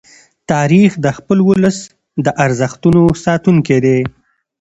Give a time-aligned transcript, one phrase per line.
[0.51, 1.77] تاریخ د خپل ولس
[2.25, 3.99] د ارزښتونو ساتونکی دی.